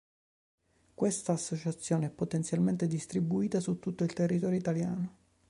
[0.95, 5.17] Questa associazione è potenzialmente distribuita su tutto il territorio italiano.